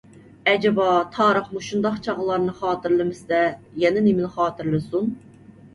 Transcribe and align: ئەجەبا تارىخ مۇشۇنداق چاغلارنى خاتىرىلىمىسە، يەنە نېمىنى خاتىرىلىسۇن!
ئەجەبا 0.51 0.87
تارىخ 1.17 1.51
مۇشۇنداق 1.57 2.01
چاغلارنى 2.09 2.57
خاتىرىلىمىسە، 2.63 3.45
يەنە 3.87 4.05
نېمىنى 4.09 4.35
خاتىرىلىسۇن! 4.41 5.17